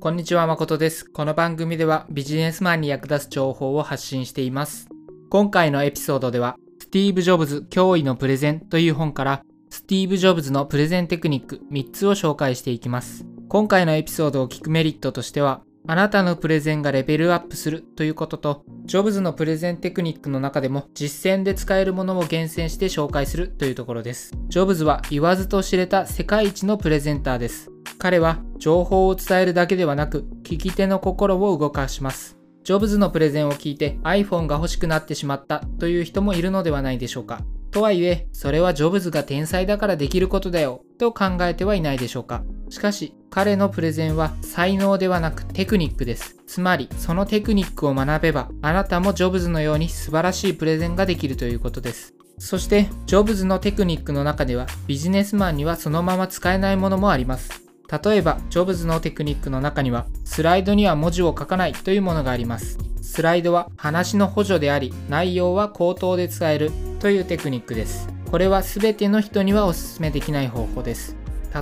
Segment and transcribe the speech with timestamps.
[0.00, 1.04] こんにちは、誠です。
[1.04, 4.86] この番組ではビジネスマンに役立つ情報を発信しています。
[5.28, 13.26] 今回のエピソードでは、スティーブ・ジョブズ驚異のプレゼンという本から、スティーブ・ジョブズのプレゼンテクニック3つを紹介していきます。
[13.48, 24.32] 今回のエピソードを聞くメリットとしては、あなたのプレゼンがレベルアップするということと、ジョブズのプレゼンテクニックの中でも実践で使えるものを厳選して紹介するというところです。
[24.46, 27.72] ジョブズは言わずと知れた世界一のプレゼンターです。
[27.98, 32.38] 彼は情報を伝えるだけではなく、聞き手の心を動かします。
[32.62, 37.40] ジョブズのプレゼンを聞いて iPhone が欲しくなってしまったという人もいるのではないでしょうか。
[37.70, 42.42] とはいえ、それはジョブズが天才だからできることだよと考えてはいないでしょうか。
[42.70, 46.36] しかし、彼のプレゼンは才能ではなくテクニックです。
[46.46, 52.14] つまり、そのテクニックを学べば、あなたもジョブズのように素晴らしいプレゼンができるということです。
[52.38, 57.67] そして、ジョブズのテクニックの中では、ビジネスマンにはそのまま使えないものもあります。
[57.90, 62.78] 例えば、ジョブズのテクニックの中には、スライドには文字を書かないというものがあります。
[63.00, 68.08] スライドは話の補助であり、内容は口頭で伝えるというテクニックです。
[68.30, 71.16] これは全ての人にはお勧めできない方法です。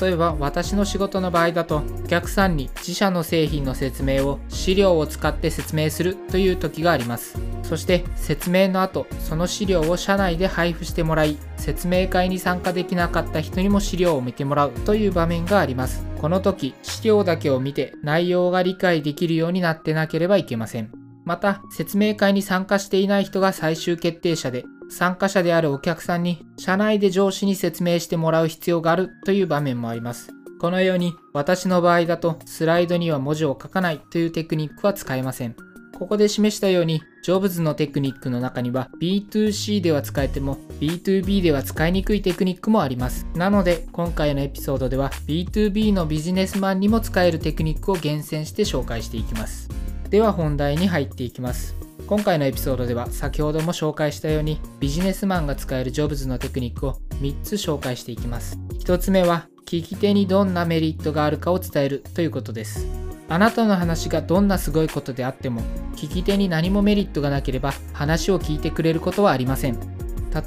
[0.00, 7.38] 例えば私の仕事の場合だとお客さんに自社の製品の説明を資料を使って説明するという時があります。
[7.62, 16.04] そして説明の後その資料を社内で配布してもらい説明会に参加できなかった人にも資料を見てもらうという場面があります。
[16.20, 20.99] この時資料だけを見て内容が理解できるようになってなければいけません。
[21.24, 30.32] また説明会に参加していない人が最終決定者で参加者であるお客さんに社内で上司に説明してもらう必要があるという場面もあります。
[30.60, 35.56] このように私の場合だとスライドには文字を書かないというテクニックは使えません。
[36.00, 43.26] ここで示したように、ジョブズのテクニックの中には B2C では使えても B2B では使いにくいテクニックもあります。
[43.34, 49.68] なので、今回のエピソードでは B2B のビジネスマンにも使えるテクニックを厳選して紹介していきます。
[50.10, 51.76] では本題に入っていきます。
[52.08, 58.58] 今回のエピソードでは先ほども紹介したようにビジネスマンが使えるジョブズのテクニックを3つ紹介していきます。
[58.80, 62.88] 1つ目は聞き手にどんなメリットがあるかを伝えるということです。
[63.28, 65.62] あなたの話がどんなすごいことであっても
[65.94, 69.78] 聞き手に何もメリットがなければ話を聞いてくれることはありません。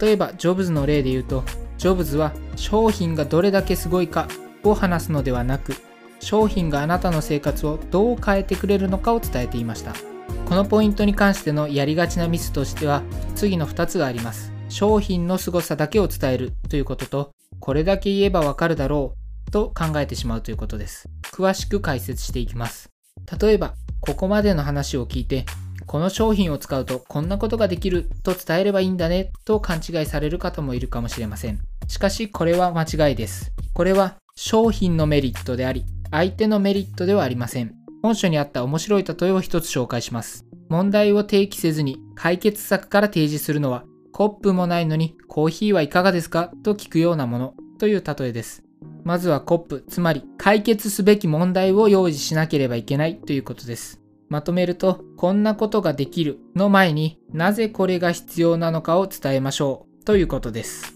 [0.02, 1.46] 例えばジョブズの例で言うと
[1.78, 4.28] ジョブズは商品がどれだけすごいか
[4.64, 5.74] を話すのではなく
[6.24, 9.94] 商品があなたの生活をどう変えてくれるのかを伝えていました。
[10.46, 13.04] このポイントに関してのやりがちなミスとしては
[13.36, 14.52] 次の2つがあります。
[14.70, 19.16] 商品の凄さだけを伝えるということと、これだけ言えばわかるだろ
[19.48, 21.10] うと考えてしまうということです。
[21.34, 22.90] 詳しく解説していきます。
[23.40, 25.46] 例えば、ここまでの話を聞いて、
[25.86, 31.60] この商品を使うとこんなことができると伝えればいいんだねと勘違いされる方もいるかもしれません。
[31.88, 33.52] しかしこれは間違いです。
[33.74, 37.74] これは商品のメリットであり、相手のメリットではありません。
[38.04, 40.46] 本書にあった面白い例えを一つ紹介します。
[40.70, 46.52] 問題を提起せずに解決策から提示するのは、コップもないのにコーヒーはいかがですか？
[46.64, 48.64] と聞くようなものという例えです。
[49.04, 54.00] まずはコップ、つまり解決すべき問題を用意しなければいけないということです。
[54.30, 60.94] まとめると、こんなことができるの前になぜこれが必要なのかを伝えましょうということです。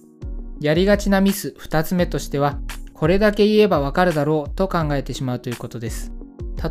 [0.59, 2.59] やりがちなミス2つ目としては、
[2.97, 6.11] これだけ言えばわかるだろうと考えてしまうということです。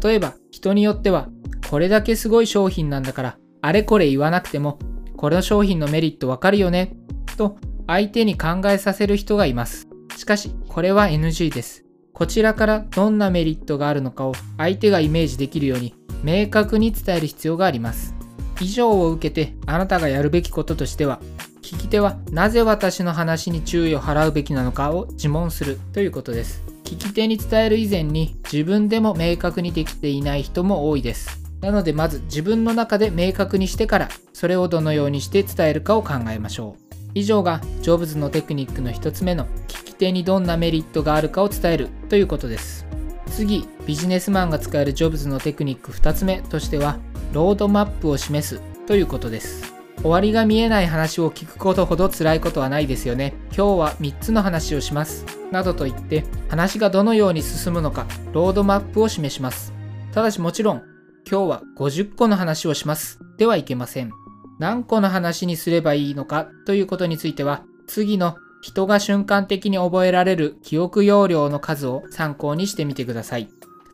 [0.03, 1.29] 例えば人によっては
[1.71, 4.81] これだけすごい商品なんだからあれこれ言わなくても
[5.17, 6.97] この商品のメリットわかるよね
[7.37, 7.57] と
[7.87, 9.89] 相手に考えさせる人がいます。
[10.17, 11.85] しかしこれは NG です。
[12.13, 15.95] こちらからどんなメリットがあるのかを相手がイメージできるように
[16.25, 18.15] 明確に伝える必要があります。
[18.61, 21.21] 以上を受けてあなたがやるべきこととしては
[21.67, 31.41] 聞き手はなぜ私の話に注意を払うべきなのかを自問するということです聞き手に伝える以前に自分でも明確にできていない人も多いです。
[31.61, 36.95] なのでまず自分の中で明確にしてからそれをどのようにして伝えるかを考えましょう。
[37.15, 42.87] 以上がジョブズのテクニックの1つ目の聞き手にどんなメリットがあるかを伝えるということです。
[43.33, 47.01] 次、ビジネスマンが使えるジョブズのテクニック2つ目としては
[47.33, 49.76] ロードマップを示すということです。
[49.99, 53.35] 終わりが見えない話を聞くことほど辛いことはないですよね。
[53.49, 55.27] 今日は3つの話をします。
[55.51, 59.73] などと言って話がどのように進むのかロードマップを示します。
[60.13, 60.83] ただしもちろん
[61.29, 64.13] 今日は50個の話をしますではいけません。
[64.59, 73.49] 何個の話にすればいいのかということについては次の人が瞬間的に覚えられる記憶容量の数を参考にしてみてください。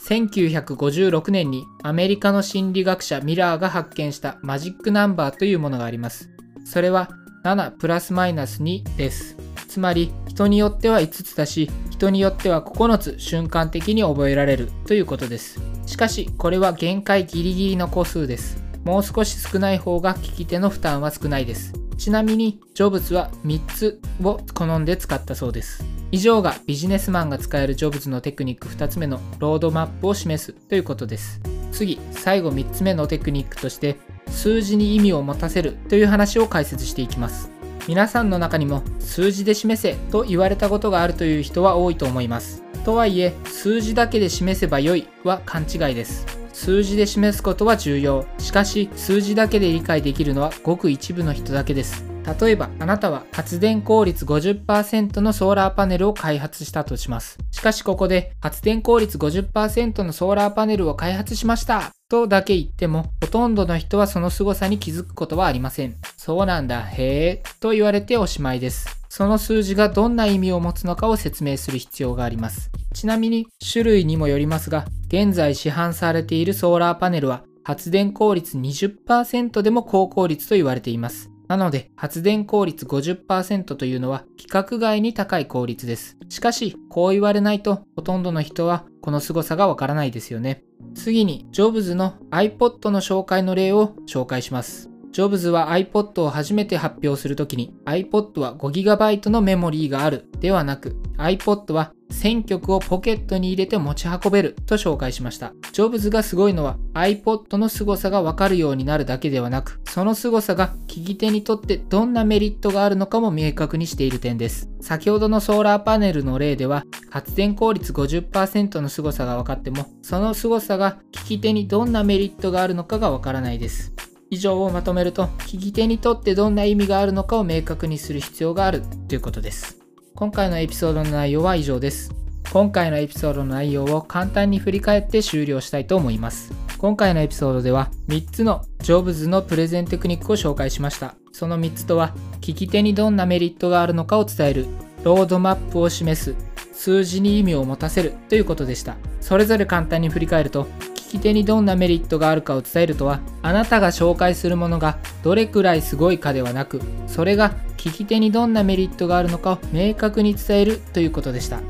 [0.09, 6.31] 1956年にアメリカの心理学者ミラーが発見したマジックナンバーというものがあります。
[6.65, 7.11] それは
[7.45, 9.37] 7プラスマイナス2です。
[9.69, 11.71] つまり人によっては5つだし
[12.03, 15.61] 人によっては9つ瞬間的に覚えられるということです。
[15.87, 18.61] しかし、これは限界ギリギリの個数です。
[18.85, 21.73] もう少し少ない方が聞き手の負担は少ないです。
[21.97, 25.85] ちなみに、ジョブズは3つを好んで使ったそうです。
[26.13, 31.41] 以上がビジネスマンが使えるジョブズのテクニック2つ目のロードマップを示すということです。
[31.73, 33.97] 次、最後3つ目のテクニックとして、
[34.29, 37.51] 数字に意味を持たせるという話を解説していきます。
[37.89, 42.63] 皆さんの中にも数字で示せと言われたことがあるという人は多いと思います。
[42.85, 46.27] とはいえ、数字だけで示せばよいは勘違いです。
[46.53, 48.27] 数字で示すことは重要。
[48.37, 52.12] しかし、数字だけで理解できるのはごく一部の人だけです。
[52.41, 57.39] 例えば、あなたは発電効率50%のソーラーパネルを開発したとします。
[57.51, 65.97] しかしここで発電効率50%のソーラーパネルを開発しましたとだけ言っても、ほとんどの人はその凄さに気づくことはありません。
[66.17, 68.87] そうなんだ、へーと言われておしまいです。
[69.09, 72.71] その数字がどんな意味を持つのかを説明する必要があります。
[72.95, 81.32] ちなみに種類にもよりますが、現在市販されているソーラーパネルは発電効率20%でも高効率と言われています。
[81.57, 86.17] なので、発電効率50%というのは規格外に高い効率です。
[86.31, 90.65] しかし、こう言われないと、ほとんどの人はこの凄さがわからないですよね。
[90.95, 94.92] 次に、ジョブズの iPod の紹介の例を紹介します。
[95.13, 105.53] ジョブズは iPod を初めて発表するときに iPod は 5GB のメモリーがあるではなく iPod は1000曲をポケットに入れて持ち運べると紹介しました。
[105.73, 114.69] ジョブズがすごいのは iPod の凄さがわかるようになるだけではなく、その凄さが聞き手にとってどんなメリットがあるのかも明確にしている点です。
[114.81, 123.93] 先ほどのソーラーパネルの例では発電効率50%の凄さが分かっても、その凄さが聞き手にどんなメリットがあるのかがわからないです。
[124.33, 129.77] 以上をまとめると、聞き手にとってどんな意味があるのかを明確にする必要があるということです。
[130.15, 132.15] 今回のエピソードの内容は以上です。
[132.51, 136.51] 今回のエピソードの内容を簡単に振り返って終了したいと思います。
[136.79, 141.15] 今回のエピソードでは3つのジョブズのプレゼンテクニックを紹介しました。
[141.33, 144.67] その3つとは、聞き手にどんなメリットがあるのかを伝える、
[145.05, 146.35] ロードマップを示す、
[146.73, 148.97] 数字に意味を持たせるということでした。
[149.21, 150.67] それぞれ簡単に振り返ると、
[151.13, 161.61] き手にどんなメリットがあるかを伝えるとはあなたが紹介するものがどれくらいすごいかではなくそれが聞き手にどんなメリットがあるのかを明確に伝えるということでした。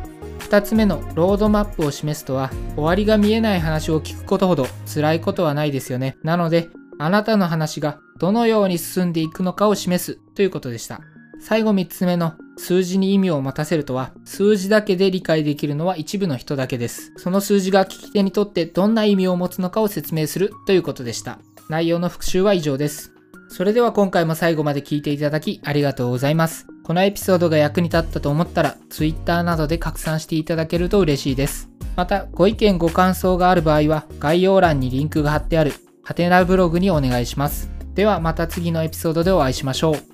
[0.40, 6.18] 2つ目のロードマップを示すとは終わりが見えない話を聞くことほど辛いことはないですよね。
[6.22, 6.68] なので
[6.98, 11.00] あなたの話がどのように進んでいくのかを示すということでした。
[11.40, 17.12] 最後3つ目の数字に意味を持たせるとは、数字だけで理解できるのは一部の人だけです。
[17.16, 21.38] その数字が聞き手にとってどんな意味を持つのかを説明するということでした。
[21.68, 23.12] 内容の復習は以上です。
[23.48, 26.66] それでは今回も最後まで聞いていただきありがとうございます。
[26.84, 31.68] このエピソードが役に立ったと思ったら Twitter などで拡散していただけると嬉しいです。
[31.94, 37.70] また、ご意見ご感想がある場合は概要欄にリンクが貼ってあるハテナブログにお願いします。
[37.94, 40.11] ではまた次のエピソードでお会いしましょう。